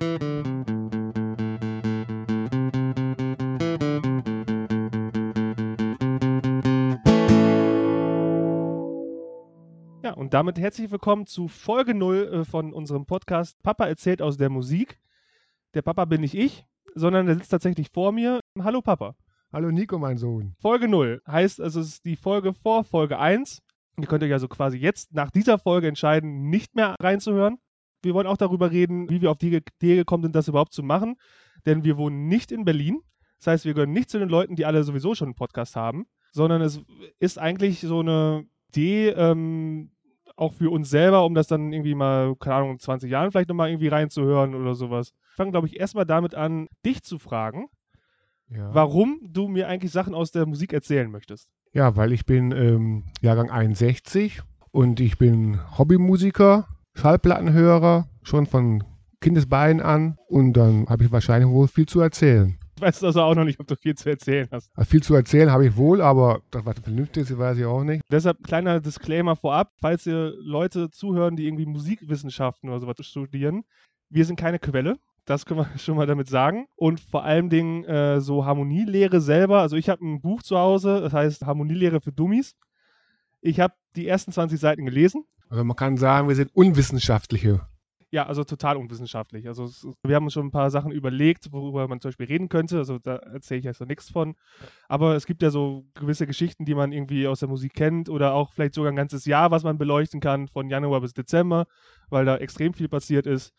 Ja, 0.00 0.06
und 10.14 10.32
damit 10.32 10.58
herzlich 10.58 10.90
willkommen 10.90 11.26
zu 11.26 11.48
Folge 11.48 11.92
0 11.94 12.16
äh, 12.16 12.44
von 12.46 12.72
unserem 12.72 13.04
Podcast 13.04 13.62
Papa 13.62 13.86
erzählt 13.88 14.22
aus 14.22 14.38
der 14.38 14.48
Musik. 14.48 14.98
Der 15.74 15.82
Papa 15.82 16.06
bin 16.06 16.22
nicht 16.22 16.34
ich, 16.34 16.64
sondern 16.94 17.26
der 17.26 17.34
sitzt 17.34 17.50
tatsächlich 17.50 17.90
vor 17.92 18.12
mir. 18.12 18.40
Hallo 18.58 18.80
Papa. 18.80 19.16
Hallo 19.52 19.70
Nico, 19.70 19.98
mein 19.98 20.16
Sohn. 20.16 20.54
Folge 20.60 20.88
0 20.88 21.20
heißt, 21.26 21.60
also 21.60 21.80
es 21.80 21.88
ist 21.88 22.06
die 22.06 22.16
Folge 22.16 22.54
vor 22.54 22.84
Folge 22.84 23.18
1. 23.18 23.60
Ihr 23.98 24.06
könnt 24.06 24.24
euch 24.24 24.32
also 24.32 24.48
quasi 24.48 24.78
jetzt 24.78 25.12
nach 25.12 25.30
dieser 25.30 25.58
Folge 25.58 25.88
entscheiden, 25.88 26.48
nicht 26.48 26.74
mehr 26.74 26.96
reinzuhören. 26.98 27.58
Wir 28.02 28.14
wollen 28.14 28.26
auch 28.26 28.36
darüber 28.36 28.70
reden, 28.70 29.08
wie 29.10 29.20
wir 29.20 29.30
auf 29.30 29.38
die 29.38 29.48
Idee 29.54 29.96
gekommen 29.96 30.22
sind, 30.24 30.34
das 30.34 30.48
überhaupt 30.48 30.72
zu 30.72 30.82
machen. 30.82 31.16
Denn 31.66 31.84
wir 31.84 31.96
wohnen 31.96 32.28
nicht 32.28 32.52
in 32.52 32.64
Berlin. 32.64 33.00
Das 33.38 33.46
heißt, 33.48 33.64
wir 33.64 33.74
gehören 33.74 33.92
nicht 33.92 34.10
zu 34.10 34.18
den 34.18 34.28
Leuten, 34.28 34.56
die 34.56 34.66
alle 34.66 34.82
sowieso 34.84 35.14
schon 35.14 35.28
einen 35.28 35.34
Podcast 35.34 35.76
haben, 35.76 36.06
sondern 36.32 36.60
es 36.62 36.80
ist 37.18 37.38
eigentlich 37.38 37.80
so 37.80 38.00
eine 38.00 38.44
Idee, 38.68 39.08
ähm, 39.10 39.90
auch 40.36 40.54
für 40.54 40.70
uns 40.70 40.88
selber, 40.88 41.24
um 41.26 41.34
das 41.34 41.48
dann 41.48 41.72
irgendwie 41.72 41.94
mal, 41.94 42.34
keine 42.36 42.56
Ahnung, 42.56 42.70
in 42.72 42.78
20 42.78 43.10
Jahren 43.10 43.30
vielleicht 43.30 43.48
nochmal 43.48 43.68
irgendwie 43.70 43.88
reinzuhören 43.88 44.54
oder 44.54 44.74
sowas. 44.74 45.12
Ich 45.30 45.36
fange, 45.36 45.50
glaube 45.50 45.66
ich, 45.66 45.78
erstmal 45.78 46.06
damit 46.06 46.34
an, 46.34 46.68
dich 46.84 47.02
zu 47.02 47.18
fragen, 47.18 47.66
Ja. 48.48 48.74
warum 48.74 49.20
du 49.22 49.48
mir 49.48 49.68
eigentlich 49.68 49.92
Sachen 49.92 50.14
aus 50.14 50.30
der 50.32 50.46
Musik 50.46 50.72
erzählen 50.72 51.10
möchtest. 51.10 51.48
Ja, 51.72 51.94
weil 51.96 52.12
ich 52.12 52.24
bin 52.26 52.52
ähm, 52.52 53.04
Jahrgang 53.20 53.50
61 53.50 54.40
und 54.70 54.98
ich 55.00 55.18
bin 55.18 55.60
Hobbymusiker, 55.78 56.66
Schallplattenhörer, 56.94 58.08
schon 58.22 58.46
von 58.46 58.84
Kindesbeinen 59.20 59.82
an 59.82 60.16
und 60.28 60.54
dann 60.54 60.86
habe 60.88 61.04
ich 61.04 61.12
wahrscheinlich 61.12 61.50
wohl 61.50 61.68
viel 61.68 61.86
zu 61.86 62.00
erzählen. 62.00 62.58
Ich 62.76 62.82
weiß 62.82 63.04
also 63.04 63.20
auch 63.20 63.34
noch 63.34 63.44
nicht, 63.44 63.60
ob 63.60 63.66
du 63.66 63.76
viel 63.76 63.94
zu 63.94 64.08
erzählen 64.08 64.48
hast. 64.50 64.70
Also 64.74 64.88
viel 64.88 65.02
zu 65.02 65.14
erzählen 65.14 65.50
habe 65.52 65.66
ich 65.66 65.76
wohl, 65.76 66.00
aber 66.00 66.40
das, 66.50 66.64
was 66.64 66.78
vernünftig 66.78 67.24
ist, 67.24 67.38
weiß 67.38 67.58
ich 67.58 67.66
auch 67.66 67.84
nicht. 67.84 68.00
Deshalb 68.10 68.42
kleiner 68.42 68.80
Disclaimer 68.80 69.36
vorab, 69.36 69.72
falls 69.82 70.06
ihr 70.06 70.32
Leute 70.38 70.90
zuhören, 70.90 71.36
die 71.36 71.46
irgendwie 71.46 71.66
Musikwissenschaften 71.66 72.70
oder 72.70 72.80
sowas 72.80 72.96
studieren. 73.02 73.64
Wir 74.08 74.24
sind 74.24 74.36
keine 74.36 74.58
Quelle. 74.58 74.96
Das 75.26 75.44
können 75.44 75.60
wir 75.60 75.68
schon 75.78 75.96
mal 75.96 76.06
damit 76.06 76.28
sagen. 76.28 76.68
Und 76.74 77.00
vor 77.00 77.22
allen 77.22 77.50
Dingen 77.50 77.84
äh, 77.84 78.22
so 78.22 78.46
Harmonielehre 78.46 79.20
selber. 79.20 79.60
Also 79.60 79.76
ich 79.76 79.90
habe 79.90 80.02
ein 80.02 80.22
Buch 80.22 80.42
zu 80.42 80.56
Hause, 80.56 81.02
das 81.02 81.12
heißt 81.12 81.44
Harmonielehre 81.44 82.00
für 82.00 82.12
Dummies. 82.12 82.56
Ich 83.42 83.60
habe 83.60 83.74
die 83.94 84.08
ersten 84.08 84.32
20 84.32 84.58
Seiten 84.58 84.86
gelesen. 84.86 85.26
Also 85.50 85.64
man 85.64 85.76
kann 85.76 85.96
sagen, 85.96 86.28
wir 86.28 86.36
sind 86.36 86.54
unwissenschaftliche. 86.54 87.60
Ja, 88.12 88.26
also 88.26 88.42
total 88.44 88.76
unwissenschaftlich. 88.76 89.46
Also 89.46 89.68
wir 90.04 90.16
haben 90.16 90.24
uns 90.24 90.32
schon 90.32 90.46
ein 90.46 90.52
paar 90.52 90.70
Sachen 90.70 90.90
überlegt, 90.92 91.52
worüber 91.52 91.86
man 91.86 92.00
zum 92.00 92.10
Beispiel 92.10 92.26
reden 92.26 92.48
könnte. 92.48 92.78
Also 92.78 92.98
da 92.98 93.16
erzähle 93.16 93.58
ich 93.58 93.64
jetzt 93.64 93.80
noch 93.80 93.86
nichts 93.86 94.10
von. 94.10 94.34
Aber 94.88 95.14
es 95.14 95.26
gibt 95.26 95.42
ja 95.42 95.50
so 95.50 95.84
gewisse 95.94 96.26
Geschichten, 96.26 96.64
die 96.64 96.74
man 96.74 96.92
irgendwie 96.92 97.26
aus 97.26 97.40
der 97.40 97.48
Musik 97.48 97.74
kennt 97.74 98.08
oder 98.08 98.32
auch 98.32 98.52
vielleicht 98.52 98.74
sogar 98.74 98.92
ein 98.92 98.96
ganzes 98.96 99.26
Jahr, 99.26 99.50
was 99.50 99.64
man 99.64 99.76
beleuchten 99.76 100.20
kann, 100.20 100.48
von 100.48 100.68
Januar 100.68 101.00
bis 101.00 101.14
Dezember, 101.14 101.66
weil 102.08 102.24
da 102.24 102.36
extrem 102.36 102.72
viel 102.72 102.88
passiert 102.88 103.26
ist. 103.26 103.52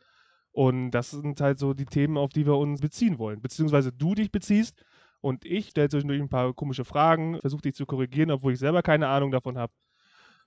Und 0.52 0.92
das 0.92 1.12
sind 1.12 1.40
halt 1.40 1.60
so 1.60 1.74
die 1.74 1.86
Themen, 1.86 2.18
auf 2.18 2.32
die 2.32 2.46
wir 2.46 2.58
uns 2.58 2.82
beziehen 2.82 3.20
wollen. 3.20 3.42
Beziehungsweise 3.42 3.92
du 3.94 4.16
dich 4.16 4.32
beziehst 4.32 4.82
und 5.22 5.46
ich 5.46 5.70
stelle 5.70 5.90
zwischendurch 5.90 6.22
ein 6.22 6.30
paar 6.30 6.54
komische 6.54 6.84
Fragen, 6.84 7.40
versuche 7.40 7.62
dich 7.62 7.76
zu 7.76 7.86
korrigieren, 7.86 8.32
obwohl 8.32 8.54
ich 8.54 8.60
selber 8.60 8.82
keine 8.82 9.08
Ahnung 9.08 9.32
davon 9.32 9.58
habe. 9.58 9.72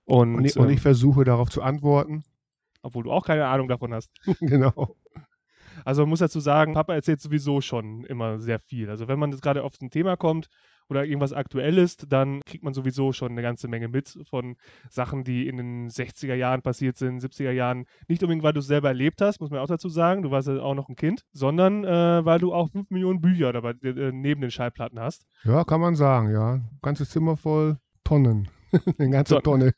Und, 0.04 0.36
Und 0.36 0.44
ich, 0.44 0.56
und 0.56 0.66
ähm, 0.66 0.74
ich 0.74 0.80
versuche 0.80 1.24
darauf 1.24 1.50
zu 1.50 1.62
antworten. 1.62 2.24
obwohl 2.82 3.04
du 3.04 3.12
auch 3.12 3.24
keine 3.24 3.46
Ahnung 3.46 3.68
davon 3.68 3.94
hast. 3.94 4.10
genau. 4.40 4.96
Also 5.84 6.02
man 6.02 6.10
muss 6.10 6.20
dazu 6.20 6.40
sagen, 6.40 6.74
Papa 6.74 6.94
erzählt 6.94 7.20
sowieso 7.20 7.60
schon 7.60 8.04
immer 8.04 8.38
sehr 8.38 8.58
viel. 8.58 8.90
Also 8.90 9.08
wenn 9.08 9.18
man 9.18 9.32
jetzt 9.32 9.42
gerade 9.42 9.64
auf 9.64 9.72
ein 9.80 9.90
Thema 9.90 10.16
kommt 10.16 10.48
oder 10.88 11.04
irgendwas 11.04 11.32
aktuell 11.32 11.78
ist, 11.78 12.12
dann 12.12 12.42
kriegt 12.44 12.62
man 12.62 12.74
sowieso 12.74 13.12
schon 13.12 13.32
eine 13.32 13.42
ganze 13.42 13.68
Menge 13.68 13.88
mit 13.88 14.18
von 14.28 14.56
Sachen, 14.90 15.24
die 15.24 15.48
in 15.48 15.56
den 15.56 15.88
60er 15.88 16.34
Jahren 16.34 16.62
passiert 16.62 16.96
sind, 16.98 17.22
70er 17.22 17.50
Jahren. 17.50 17.86
Nicht 18.06 18.22
unbedingt, 18.22 18.44
weil 18.44 18.52
du 18.52 18.60
es 18.60 18.66
selber 18.66 18.88
erlebt 18.88 19.20
hast, 19.20 19.40
muss 19.40 19.50
man 19.50 19.60
auch 19.60 19.66
dazu 19.66 19.88
sagen, 19.88 20.22
du 20.22 20.30
warst 20.30 20.48
ja 20.48 20.60
auch 20.60 20.74
noch 20.74 20.88
ein 20.88 20.96
Kind, 20.96 21.22
sondern 21.32 21.84
äh, 21.84 22.24
weil 22.24 22.38
du 22.38 22.52
auch 22.52 22.70
5 22.70 22.90
Millionen 22.90 23.20
Bücher 23.20 23.52
dabei, 23.52 23.70
äh, 23.82 24.12
neben 24.12 24.42
den 24.42 24.50
Schallplatten 24.50 25.00
hast. 25.00 25.26
Ja, 25.44 25.64
kann 25.64 25.80
man 25.80 25.96
sagen, 25.96 26.30
ja. 26.30 26.60
Ganzes 26.82 27.10
Zimmer 27.10 27.36
voll 27.36 27.78
Tonnen. 28.04 28.48
Eine 28.98 29.10
ganze 29.10 29.34
So. 29.34 29.40
Tonne. 29.40 29.74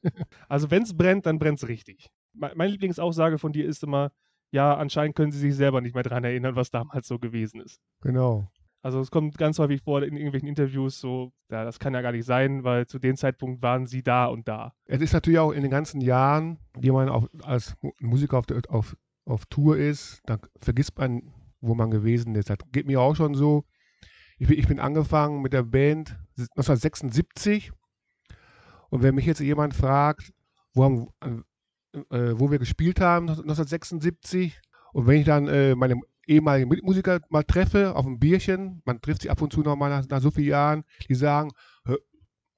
Also 0.49 0.71
wenn 0.71 0.83
es 0.83 0.97
brennt, 0.97 1.27
dann 1.27 1.39
brennt 1.39 1.59
es 1.63 1.69
richtig. 1.69 2.09
Me- 2.35 2.53
Meine 2.55 2.71
Lieblingsaussage 2.73 3.39
von 3.39 3.53
dir 3.53 3.67
ist 3.67 3.83
immer, 3.83 4.13
ja, 4.51 4.75
anscheinend 4.77 5.17
können 5.17 5.33
sie 5.33 5.39
sich 5.39 5.55
selber 5.55 5.81
nicht 5.81 5.95
mehr 5.95 6.03
daran 6.05 6.25
erinnern, 6.25 6.57
was 6.57 6.71
damals 6.71 7.07
so 7.09 7.19
gewesen 7.19 7.61
ist. 7.61 7.81
Genau. 8.01 8.51
Also 8.83 9.01
es 9.01 9.11
kommt 9.11 9.37
ganz 9.37 9.59
häufig 9.59 9.83
vor 9.83 10.03
in 10.03 10.15
irgendwelchen 10.17 10.49
Interviews 10.49 11.01
so, 11.01 11.33
ja, 11.51 11.65
das 11.65 11.81
kann 11.81 11.93
ja 11.95 12.03
gar 12.03 12.13
nicht 12.13 12.25
sein, 12.25 12.63
weil 12.63 12.87
zu 12.87 13.01
dem 13.01 13.17
Zeitpunkt 13.17 13.61
waren 13.61 13.87
sie 13.87 14.03
da 14.05 14.27
und 14.27 14.47
da. 14.47 14.75
Es 14.85 15.01
ist 15.01 15.13
natürlich 15.13 15.41
auch 15.41 15.51
in 15.51 15.63
den 15.63 15.71
ganzen 15.73 16.01
Jahren, 16.01 16.59
die 16.79 16.93
man 16.93 17.09
auf, 17.09 17.27
als 17.43 17.75
Mu- 17.83 17.91
Musiker 18.01 18.39
auf, 18.39 18.45
auf, 18.69 18.97
auf 19.25 19.47
Tour 19.47 19.77
ist, 19.77 20.21
dann 20.27 20.39
vergisst 20.61 20.97
man, 20.99 21.33
wo 21.61 21.75
man 21.75 21.91
gewesen 21.91 22.37
ist. 22.37 22.49
Das 22.49 22.59
geht 22.71 22.87
mir 22.87 23.01
auch 23.01 23.17
schon 23.17 23.35
so. 23.35 23.65
Ich 24.39 24.47
bin, 24.47 24.59
ich 24.59 24.69
bin 24.69 24.79
angefangen 24.79 25.43
mit 25.43 25.53
der 25.53 25.65
Band 25.65 26.17
1976 26.39 27.73
und 28.91 29.03
wenn 29.03 29.15
mich 29.15 29.27
jetzt 29.27 29.41
jemand 29.41 29.75
fragt, 29.75 30.33
wo, 30.75 30.85
haben, 30.85 31.09
äh, 32.11 32.33
wo 32.35 32.51
wir 32.51 32.59
gespielt 32.59 33.01
haben 33.01 33.29
1976 33.29 34.61
und 34.93 35.07
wenn 35.07 35.21
ich 35.21 35.27
dann 35.27 35.49
äh, 35.49 35.75
meine 35.75 36.01
ehemaligen 36.27 36.69
Mitmusiker 36.69 37.21
mal 37.31 37.45
treffe 37.45 37.95
auf 37.95 38.07
ein 38.07 38.19
Bierchen, 38.19 38.83
man 38.85 39.01
trifft 39.01 39.23
sie 39.23 39.31
ab 39.31 39.41
und 39.43 39.53
zu 39.53 39.61
noch 39.61 39.77
mal 39.77 39.91
nach, 39.91 40.07
nach 40.09 40.21
so 40.21 40.31
vielen 40.31 40.49
Jahren, 40.49 40.85
die 41.09 41.15
sagen, 41.15 41.51
"Hä, 41.87 41.97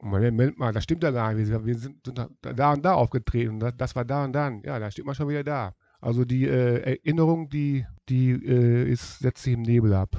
Moment, 0.01 0.59
mal, 0.59 0.73
das 0.73 0.85
stimmt 0.85 1.03
ja 1.03 1.11
gar 1.11 1.33
nicht. 1.33 1.49
Wir 1.49 1.59
sind, 1.59 1.67
wir 1.67 1.79
sind 1.79 2.29
da 2.41 2.73
und 2.73 2.85
da 2.85 2.95
aufgetreten. 2.95 3.59
Das, 3.59 3.77
das 3.77 3.97
war 3.97 4.05
da 4.05 4.25
und 4.25 4.33
dann. 4.33 4.63
Ja, 4.63 4.79
da 4.79 4.91
steht 4.91 5.05
man 5.05 5.15
schon 5.15 5.29
wieder 5.29 5.43
da. 5.43 5.75
Also 6.01 6.25
die 6.25 6.47
äh, 6.47 6.99
Erinnerung, 6.99 7.49
die, 7.49 7.85
die 8.09 8.31
äh, 8.31 8.89
ist, 8.89 9.19
setzt 9.19 9.43
sich 9.43 9.55
im 9.55 9.63
Nebel 9.63 9.95
ab. 9.95 10.11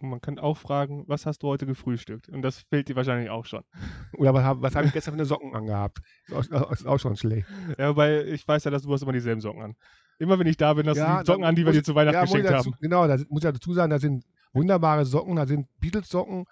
Und 0.00 0.10
man 0.10 0.20
kann 0.20 0.38
auch 0.38 0.56
fragen, 0.56 1.04
was 1.08 1.26
hast 1.26 1.42
du 1.42 1.48
heute 1.48 1.66
gefrühstückt? 1.66 2.28
Und 2.28 2.42
das 2.42 2.60
fehlt 2.70 2.88
dir 2.88 2.94
wahrscheinlich 2.96 3.30
auch 3.30 3.44
schon. 3.46 3.62
Oder 4.16 4.32
was 4.32 4.44
habe 4.44 4.68
hab 4.68 4.84
ich 4.84 4.92
gestern 4.92 5.14
für 5.14 5.18
eine 5.18 5.24
Socken 5.24 5.54
angehabt? 5.54 5.98
Ist 6.28 6.52
auch, 6.52 6.70
ist 6.70 6.86
auch 6.86 6.98
schon 6.98 7.16
schlecht. 7.16 7.48
Ja, 7.78 7.96
weil 7.96 8.28
ich 8.28 8.46
weiß 8.46 8.64
ja, 8.64 8.70
dass 8.70 8.82
du 8.82 8.92
hast 8.92 9.02
immer 9.02 9.12
dieselben 9.12 9.40
Socken 9.40 9.62
an. 9.62 9.74
Immer 10.20 10.38
wenn 10.38 10.46
ich 10.46 10.56
da 10.56 10.74
bin, 10.74 10.88
hast 10.88 10.96
du 10.96 11.00
Ja, 11.00 11.20
die 11.20 11.26
Socken 11.26 11.44
an, 11.44 11.56
die 11.56 11.66
wir 11.66 11.72
dir 11.72 11.82
zu 11.82 11.94
Weihnachten 11.94 12.14
Ja, 12.14 12.22
geschenkt 12.22 12.46
dazu, 12.48 12.70
haben. 12.70 12.76
genau, 12.80 13.06
da 13.06 13.16
muss 13.28 13.44
ich 13.44 13.50
dazu 13.50 13.72
sagen, 13.72 13.90
da 13.90 13.98
sind 13.98 14.24
wunderbare 14.52 15.04
Socken, 15.04 15.36
da 15.36 15.46
sind 15.46 15.66
Beatles-Socken 15.80 16.44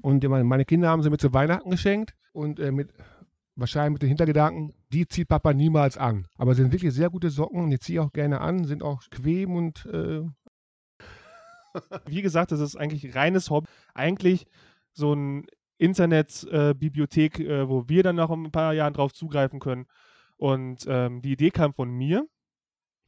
und 0.00 0.28
meine, 0.28 0.64
Kinder 0.64 0.88
haben 0.88 1.02
sie 1.02 1.10
mir 1.10 1.18
zu 1.18 1.32
Weihnachten 1.32 1.70
geschenkt 1.70 2.14
und 2.32 2.58
äh, 2.60 2.72
mit 2.72 2.92
wahrscheinlich 3.54 3.92
mit 3.94 4.02
den 4.02 4.08
Hintergedanken, 4.08 4.72
die 4.92 5.06
zieht 5.06 5.28
Papa 5.28 5.52
niemals 5.52 5.98
an. 5.98 6.26
Aber 6.36 6.52
es 6.52 6.56
sind 6.56 6.72
wirklich 6.72 6.92
sehr 6.94 7.10
gute 7.10 7.30
Socken 7.30 7.62
und 7.64 7.70
die 7.70 7.78
ziehe 7.78 8.00
ich 8.00 8.06
auch 8.06 8.12
gerne 8.12 8.40
an, 8.40 8.64
sind 8.64 8.82
auch 8.82 9.02
bequem 9.10 9.54
und 9.54 9.86
äh, 9.86 10.22
Wie 12.06 12.22
gesagt, 12.22 12.52
das 12.52 12.60
ist 12.60 12.76
eigentlich 12.76 13.14
reines 13.14 13.50
Hobby. 13.50 13.66
Eigentlich 13.94 14.46
so 14.92 15.14
ein 15.14 15.46
Internetbibliothek, 15.78 17.40
äh, 17.40 17.68
wo 17.68 17.88
wir 17.88 18.02
dann 18.02 18.16
nach 18.16 18.30
ein 18.30 18.52
paar 18.52 18.72
Jahren 18.72 18.94
drauf 18.94 19.12
zugreifen 19.12 19.58
können. 19.58 19.86
Und 20.36 20.86
ähm, 20.88 21.22
die 21.22 21.32
Idee 21.32 21.50
kam 21.50 21.72
von 21.74 21.90
mir. 21.90 22.26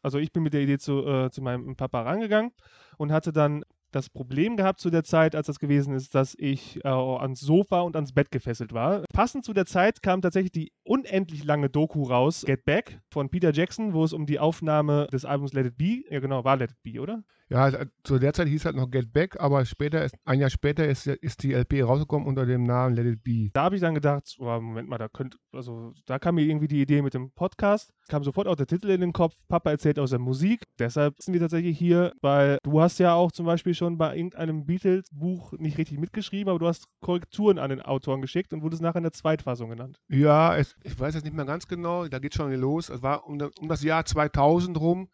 Also 0.03 0.19
ich 0.19 0.33
bin 0.33 0.43
mit 0.43 0.53
der 0.53 0.61
Idee 0.61 0.79
zu, 0.79 1.07
äh, 1.07 1.31
zu 1.31 1.41
meinem 1.41 1.77
Papa 1.77 2.03
rangegangen 2.03 2.53
und 2.99 3.11
hatte 3.11 3.33
dann 3.33 3.65
das 3.95 4.11
Problem 4.11 4.57
gehabt 4.57 4.81
zu 4.81 4.91
der 4.91 5.05
Zeit, 5.05 5.35
als 5.35 5.47
das 5.47 5.59
gewesen 5.59 5.95
ist, 5.95 6.15
dass 6.15 6.35
ich 6.37 6.85
äh, 6.85 6.89
ans 6.89 7.41
Sofa 7.41 7.81
und 7.81 7.95
ans 7.95 8.13
Bett 8.13 8.31
gefesselt 8.31 8.73
war. 8.73 9.05
Passend 9.13 9.45
zu 9.45 9.53
der 9.53 9.67
Zeit 9.67 10.03
kam 10.03 10.21
tatsächlich 10.21 10.53
die 10.53 10.73
unendlich 10.83 11.45
lange 11.45 11.71
Doku 11.71 12.03
raus, 12.03 12.43
Get 12.45 12.65
Back 12.65 13.01
von 13.11 13.31
Peter 13.31 13.53
Jackson, 13.53 13.95
wo 13.95 14.05
es 14.05 14.13
um 14.13 14.27
die 14.27 14.41
Aufnahme 14.41 15.07
des 15.13 15.25
Albums 15.25 15.53
Let 15.53 15.67
It 15.67 15.77
Be, 15.77 16.03
ja 16.11 16.21
genau, 16.21 16.45
war 16.45 16.57
Let 16.57 16.73
It 16.73 16.83
Be, 16.83 17.01
oder? 17.01 17.23
Ja, 17.55 17.62
also, 17.62 17.79
zu 18.03 18.19
der 18.19 18.33
Zeit 18.33 18.49
hieß 18.49 18.65
halt 18.65 18.75
noch 18.75 18.91
Get 18.91 19.12
Back, 19.12 19.41
aber 19.41 19.65
später 19.65 20.05
ist, 20.05 20.17
ein 20.25 20.41
Jahr 20.41 20.51
später 20.51 20.89
ist, 20.89 21.06
ist 21.06 21.45
die 21.45 21.53
LP 21.53 21.85
rausgekommen 21.85 22.27
unter 22.27 22.47
dem 22.47 22.65
Namen 22.65 22.97
Let 22.97 23.06
It 23.06 23.23
Be. 23.23 23.51
Da 23.53 23.62
habe 23.62 23.77
ich 23.77 23.81
dann 23.81 23.95
gedacht, 23.95 24.35
oh, 24.41 24.61
Moment 24.61 24.89
mal, 24.89 24.99
da 24.99 25.09
könnte, 25.09 25.39
also 25.53 25.93
da 26.06 26.19
kam 26.19 26.35
mir 26.35 26.43
irgendwie 26.43 26.67
die 26.67 26.83
Idee 26.83 27.01
mit 27.01 27.15
dem 27.15 27.31
Podcast, 27.31 27.93
kam 28.09 28.25
sofort 28.25 28.49
auch 28.49 28.56
der 28.56 28.67
Titel 28.67 28.91
in 28.91 29.01
den 29.01 29.12
Kopf, 29.12 29.35
Papa 29.47 29.71
erzählt 29.71 30.01
aus 30.01 30.11
der 30.11 30.19
Musik. 30.19 30.65
Deshalb 30.81 31.15
sind 31.23 31.33
wir 31.33 31.41
tatsächlich 31.41 31.79
hier, 31.79 32.12
weil 32.23 32.59
du 32.65 32.81
hast 32.81 32.99
ja 32.99 33.15
auch 33.15 33.31
zum 33.31 33.47
Beispiel 33.47 33.75
schon 33.75 33.99
bei 33.99 34.17
irgendeinem 34.17 34.67
Beatles-Buch 34.67 35.53
nicht 35.53 35.79
richtig 35.79 36.00
mitgeschrieben, 36.00 36.50
aber 36.50 36.59
du 36.59 36.67
hast 36.67 36.87
Korrekturen 37.03 37.61
an 37.61 37.71
den 37.71 37.83
Autoren 37.83 38.21
geschickt 38.21 38.53
und 38.53 38.62
wurdest 38.62 38.83
nachher 38.83 38.99
in 38.99 39.05
der 39.05 39.12
Zweitfassung 39.12 39.71
genannt. 39.71 40.00
Ja, 40.09 40.57
es, 40.57 40.75
ich 40.83 40.99
weiß 40.99 41.15
jetzt 41.15 41.25
nicht 41.25 41.37
mehr 41.37 41.45
ganz 41.45 41.69
genau, 41.69 42.09
da 42.09 42.19
geht 42.19 42.35
schon 42.35 42.53
los. 42.55 42.89
Es 42.89 43.00
war 43.03 43.29
um, 43.29 43.39
um 43.61 43.69
das 43.69 43.85
Jahr 43.85 44.05
2000 44.05 44.79
rum, 44.81 45.09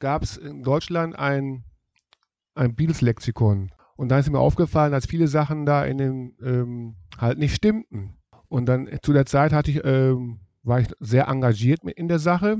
gab 0.00 0.24
es 0.24 0.36
in 0.36 0.62
Deutschland 0.64 1.16
ein, 1.16 1.64
ein 2.56 2.74
Beatles-Lexikon. 2.74 3.70
Und 3.96 4.08
da 4.10 4.18
ist 4.18 4.30
mir 4.30 4.38
aufgefallen, 4.38 4.92
dass 4.92 5.06
viele 5.06 5.28
Sachen 5.28 5.66
da 5.66 5.84
in 5.84 5.98
dem 5.98 6.34
ähm, 6.42 6.96
halt 7.18 7.38
nicht 7.38 7.54
stimmten. 7.54 8.16
Und 8.48 8.66
dann 8.66 8.86
äh, 8.86 8.98
zu 9.00 9.12
der 9.12 9.26
Zeit 9.26 9.52
hatte 9.52 9.70
ich, 9.70 9.84
ähm, 9.84 10.40
war 10.62 10.80
ich 10.80 10.88
sehr 11.00 11.28
engagiert 11.28 11.82
in 11.84 12.08
der 12.08 12.18
Sache, 12.18 12.58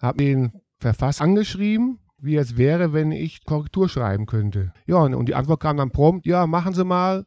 habe 0.00 0.18
den 0.18 0.52
Verfasser 0.78 1.24
angeschrieben 1.24 1.98
wie 2.20 2.36
es 2.36 2.56
wäre, 2.56 2.92
wenn 2.92 3.12
ich 3.12 3.44
Korrektur 3.44 3.88
schreiben 3.88 4.26
könnte. 4.26 4.72
Ja, 4.86 4.96
und, 4.96 5.14
und 5.14 5.26
die 5.26 5.34
Antwort 5.34 5.60
kam 5.60 5.76
dann 5.76 5.90
prompt, 5.90 6.26
ja, 6.26 6.46
machen 6.46 6.74
Sie 6.74 6.84
mal, 6.84 7.24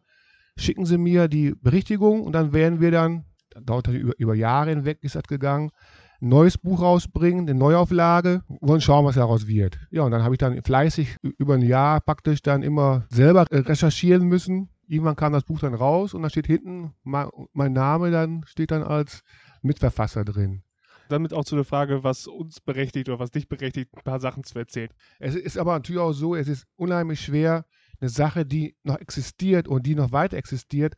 schicken 0.58 0.86
Sie 0.86 0.98
mir 0.98 1.28
die 1.28 1.56
Berichtigung 1.56 2.24
und 2.24 2.34
dann 2.34 2.54
werden 2.54 2.82
wir 2.82 2.92
dann, 2.92 3.26
dauert 3.62 3.88
das 3.88 3.96
über, 3.96 4.14
über 4.18 4.36
Jahre 4.36 4.70
hinweg, 4.70 5.00
ist 5.02 5.16
das 5.16 5.24
gegangen, 5.24 5.72
ein 6.22 6.30
neues 6.30 6.58
Buch 6.58 6.82
rausbringen, 6.82 7.50
eine 7.50 7.58
Neuauflage, 7.58 8.44
wollen 8.60 8.82
schauen, 8.82 9.06
was 9.06 9.16
daraus 9.16 9.48
wird. 9.48 9.80
Ja, 9.90 10.04
und 10.04 10.12
dann 10.12 10.24
habe 10.24 10.36
ich 10.36 10.40
dann 10.40 10.62
fleißig 10.62 11.18
über 11.22 11.56
ein 11.56 11.62
Jahr 11.62 12.00
praktisch 12.02 12.42
dann 12.42 12.64
immer 12.64 13.06
selber 13.10 13.46
äh, 13.50 13.60
recherchieren 13.60 14.28
müssen. 14.28 14.70
Irgendwann 14.88 15.16
kam 15.16 15.34
das 15.34 15.44
Buch 15.44 15.60
dann 15.60 15.74
raus 15.74 16.14
und 16.14 16.22
da 16.22 16.30
steht 16.30 16.48
hinten 16.48 16.94
mein 17.04 17.74
Name, 17.74 18.12
dann 18.12 18.44
steht 18.46 18.72
dann 18.72 18.84
als 18.84 19.24
Mitverfasser 19.62 20.26
drin 20.26 20.64
damit 21.12 21.34
auch 21.34 21.44
zu 21.44 21.56
der 21.56 21.66
Frage, 21.66 22.04
was 22.04 22.26
uns 22.26 22.62
berechtigt 22.62 23.10
oder 23.10 23.20
was 23.20 23.32
dich 23.32 23.48
berechtigt, 23.48 23.94
ein 23.94 24.04
paar 24.04 24.20
Sachen 24.20 24.44
zu 24.44 24.58
erzählen. 24.58 24.90
Es 25.20 25.36
ist 25.36 25.58
aber 25.58 25.74
natürlich 25.74 26.00
auch 26.00 26.14
so, 26.14 26.36
es 26.36 26.48
ist 26.48 26.66
unheimlich 26.78 27.20
schwer, 27.20 27.66
eine 28.00 28.10
Sache, 28.10 28.46
die 28.46 28.76
noch 28.84 28.98
existiert 28.98 29.68
und 29.68 29.86
die 29.86 29.96
noch 29.96 30.12
weiter 30.12 30.38
existiert, 30.38 30.96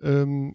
ähm, 0.00 0.54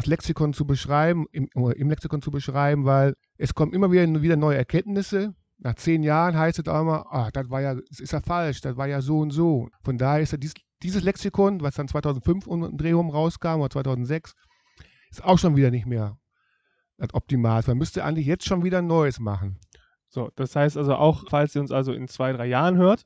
als 0.00 0.06
Lexikon 0.06 0.54
zu 0.54 0.66
beschreiben, 0.66 1.26
im, 1.30 1.50
im, 1.54 1.90
Lexikon 1.90 2.22
zu 2.22 2.30
beschreiben, 2.30 2.86
weil 2.86 3.14
es 3.36 3.54
kommen 3.54 3.74
immer 3.74 3.92
wieder, 3.92 4.22
wieder 4.22 4.36
neue 4.36 4.56
Erkenntnisse. 4.56 5.34
Nach 5.58 5.74
zehn 5.74 6.02
Jahren 6.02 6.38
heißt 6.38 6.58
es 6.58 6.68
auch 6.68 6.80
immer, 6.80 7.04
ah, 7.10 7.30
das 7.30 7.50
war 7.50 7.60
ja, 7.60 7.74
das 7.74 8.00
ist 8.00 8.14
ja 8.14 8.20
falsch, 8.22 8.62
das 8.62 8.78
war 8.78 8.86
ja 8.86 9.02
so 9.02 9.18
und 9.18 9.30
so. 9.30 9.68
Von 9.82 9.98
daher 9.98 10.22
ist 10.22 10.32
ja 10.32 10.38
dies, 10.38 10.54
dieses 10.82 11.02
Lexikon, 11.02 11.60
was 11.60 11.74
dann 11.74 11.86
2005 11.86 12.46
um 12.46 12.78
Dreh 12.78 12.92
rauskam 12.92 13.60
oder 13.60 13.68
2006, 13.68 14.32
ist 15.10 15.22
auch 15.22 15.38
schon 15.38 15.54
wieder 15.54 15.70
nicht 15.70 15.84
mehr 15.84 16.16
optimal. 17.12 17.62
Man 17.66 17.76
müsste 17.76 18.02
eigentlich 18.02 18.26
jetzt 18.26 18.46
schon 18.46 18.64
wieder 18.64 18.78
ein 18.78 18.86
neues 18.86 19.20
machen. 19.20 19.58
So, 20.08 20.30
das 20.34 20.56
heißt 20.56 20.78
also 20.78 20.94
auch, 20.94 21.24
falls 21.28 21.54
ihr 21.54 21.60
uns 21.60 21.72
also 21.72 21.92
in 21.92 22.08
zwei, 22.08 22.32
drei 22.32 22.46
Jahren 22.46 22.78
hört, 22.78 23.04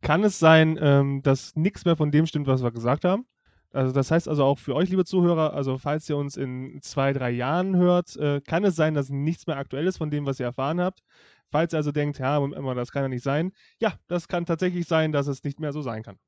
kann 0.00 0.24
es 0.24 0.38
sein, 0.38 0.78
ähm, 0.80 1.20
dass 1.22 1.54
nichts 1.54 1.84
mehr 1.84 1.96
von 1.96 2.10
dem 2.10 2.24
stimmt, 2.24 2.46
was 2.46 2.62
wir 2.62 2.70
gesagt 2.70 3.04
haben. 3.04 3.26
Also 3.72 3.92
das 3.92 4.10
heißt 4.10 4.28
also 4.28 4.44
auch 4.44 4.58
für 4.58 4.74
euch, 4.74 4.88
liebe 4.88 5.04
Zuhörer, 5.04 5.52
also 5.52 5.76
falls 5.78 6.08
ihr 6.08 6.16
uns 6.16 6.36
in 6.36 6.80
zwei, 6.82 7.12
drei 7.12 7.30
Jahren 7.30 7.76
hört, 7.76 8.16
äh, 8.16 8.40
kann 8.40 8.64
es 8.64 8.76
sein, 8.76 8.94
dass 8.94 9.10
nichts 9.10 9.46
mehr 9.46 9.58
aktuell 9.58 9.86
ist 9.86 9.98
von 9.98 10.10
dem, 10.10 10.24
was 10.26 10.40
ihr 10.40 10.46
erfahren 10.46 10.80
habt. 10.80 11.02
Falls 11.50 11.72
ihr 11.72 11.78
also 11.78 11.92
denkt, 11.92 12.18
ja, 12.18 12.40
das 12.74 12.92
kann 12.92 13.02
ja 13.02 13.08
nicht 13.08 13.24
sein, 13.24 13.52
ja, 13.80 13.94
das 14.06 14.28
kann 14.28 14.46
tatsächlich 14.46 14.86
sein, 14.86 15.12
dass 15.12 15.26
es 15.26 15.44
nicht 15.44 15.60
mehr 15.60 15.72
so 15.72 15.82
sein 15.82 16.02
kann. 16.02 16.18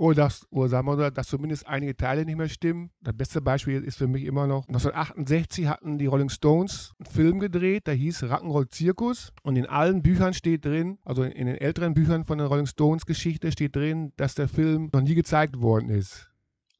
Oder, 0.00 0.14
das, 0.14 0.46
oder 0.50 0.70
sagen 0.70 0.86
wir, 0.86 1.10
dass 1.10 1.28
zumindest 1.28 1.66
einige 1.66 1.94
Teile 1.94 2.24
nicht 2.24 2.38
mehr 2.38 2.48
stimmen. 2.48 2.90
Das 3.02 3.14
beste 3.14 3.42
Beispiel 3.42 3.84
ist 3.84 3.98
für 3.98 4.06
mich 4.06 4.24
immer 4.24 4.46
noch, 4.46 4.66
1968 4.68 5.66
hatten 5.66 5.98
die 5.98 6.06
Rolling 6.06 6.30
Stones 6.30 6.94
einen 6.98 7.12
Film 7.12 7.38
gedreht, 7.38 7.86
der 7.86 7.94
hieß 7.94 8.22
Rock'n'Roll 8.22 8.70
Zirkus. 8.70 9.30
Und 9.42 9.56
in 9.56 9.66
allen 9.66 10.02
Büchern 10.02 10.32
steht 10.32 10.64
drin, 10.64 10.98
also 11.04 11.22
in 11.22 11.46
den 11.46 11.56
älteren 11.56 11.92
Büchern 11.92 12.24
von 12.24 12.38
der 12.38 12.46
Rolling 12.46 12.64
Stones 12.64 13.04
Geschichte 13.04 13.52
steht 13.52 13.76
drin, 13.76 14.14
dass 14.16 14.34
der 14.34 14.48
Film 14.48 14.88
noch 14.94 15.02
nie 15.02 15.14
gezeigt 15.14 15.60
worden 15.60 15.90
ist. 15.90 16.29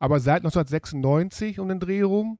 Aber 0.01 0.19
seit 0.19 0.39
1996 0.39 1.61
um 1.61 1.69
den 1.69 1.79
Dreh 1.79 2.03
rum 2.03 2.39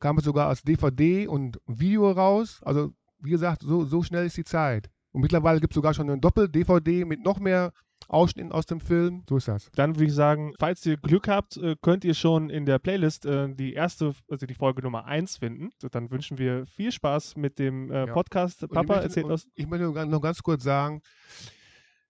kam 0.00 0.18
es 0.18 0.24
sogar 0.24 0.48
als 0.48 0.62
DVD 0.62 1.28
und 1.28 1.60
Video 1.66 2.10
raus. 2.10 2.60
Also 2.64 2.92
wie 3.20 3.30
gesagt, 3.30 3.62
so, 3.62 3.84
so 3.84 4.02
schnell 4.02 4.26
ist 4.26 4.36
die 4.36 4.44
Zeit. 4.44 4.90
Und 5.12 5.20
mittlerweile 5.20 5.60
gibt 5.60 5.72
es 5.72 5.76
sogar 5.76 5.94
schon 5.94 6.10
eine 6.10 6.18
Doppel-DVD 6.18 7.04
mit 7.04 7.22
noch 7.22 7.38
mehr 7.38 7.72
Ausschnitten 8.08 8.52
aus 8.52 8.66
dem 8.66 8.80
Film. 8.80 9.22
So 9.28 9.36
ist 9.36 9.48
das. 9.48 9.70
Dann 9.74 9.94
würde 9.94 10.06
ich 10.06 10.14
sagen, 10.14 10.54
falls 10.58 10.84
ihr 10.84 10.96
Glück 10.96 11.28
habt, 11.28 11.56
äh, 11.56 11.76
könnt 11.80 12.04
ihr 12.04 12.14
schon 12.14 12.50
in 12.50 12.66
der 12.66 12.78
Playlist 12.78 13.24
äh, 13.24 13.54
die 13.54 13.74
erste, 13.74 14.12
also 14.28 14.46
die 14.46 14.54
Folge 14.54 14.82
Nummer 14.82 15.04
1 15.04 15.38
finden. 15.38 15.70
dann 15.90 16.10
wünschen 16.10 16.38
wir 16.38 16.66
viel 16.66 16.90
Spaß 16.90 17.36
mit 17.36 17.58
dem 17.58 17.90
äh, 17.90 18.06
Podcast. 18.06 18.62
Ja. 18.62 18.68
Papa 18.68 18.94
möchte, 18.94 19.02
erzählt 19.04 19.30
aus. 19.30 19.46
Ich 19.54 19.66
möchte 19.66 19.86
noch 19.86 20.20
ganz 20.20 20.42
kurz 20.42 20.64
sagen, 20.64 21.00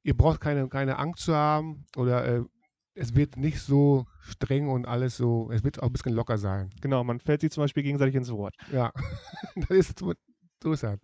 ihr 0.02 0.16
braucht 0.16 0.40
keine, 0.40 0.68
keine 0.68 0.98
Angst 0.98 1.24
zu 1.24 1.34
haben 1.34 1.84
oder 1.96 2.26
äh, 2.26 2.44
es 2.94 3.14
wird 3.14 3.36
nicht 3.36 3.60
so 3.60 4.06
streng 4.20 4.68
und 4.68 4.86
alles 4.86 5.16
so, 5.16 5.50
es 5.52 5.64
wird 5.64 5.82
auch 5.82 5.86
ein 5.86 5.92
bisschen 5.92 6.14
locker 6.14 6.38
sein. 6.38 6.70
Genau, 6.80 7.02
man 7.04 7.20
fällt 7.20 7.40
sich 7.40 7.50
zum 7.50 7.64
Beispiel 7.64 7.82
gegenseitig 7.82 8.14
ins 8.14 8.30
Wort. 8.30 8.54
Ja, 8.72 8.92
das 9.56 9.70
ist 9.70 9.98
so, 9.98 10.12
so 10.62 10.72
ist 10.72 10.82
das. 10.82 10.98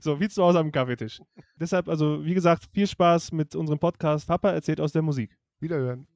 So, 0.00 0.18
wie 0.18 0.28
zu 0.28 0.42
Hause 0.42 0.58
am 0.58 0.72
Kaffeetisch. 0.72 1.20
Deshalb, 1.60 1.88
also, 1.88 2.24
wie 2.24 2.34
gesagt, 2.34 2.64
viel 2.72 2.86
Spaß 2.86 3.30
mit 3.32 3.54
unserem 3.54 3.78
Podcast. 3.78 4.26
Papa 4.26 4.50
erzählt 4.50 4.80
aus 4.80 4.92
der 4.92 5.02
Musik. 5.02 5.36
Wiederhören. 5.60 6.08